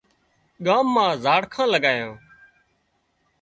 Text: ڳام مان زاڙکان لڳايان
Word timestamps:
ڳام 0.65 0.85
مان 0.93 1.11
زاڙکان 1.23 1.67
لڳايان 1.73 2.11